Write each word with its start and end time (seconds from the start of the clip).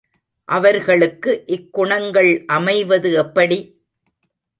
அவர்களுக்கு 0.49 1.31
இக்குணங்கள் 1.47 2.31
அமைவது 2.47 3.11
எப்படி? 3.13 3.59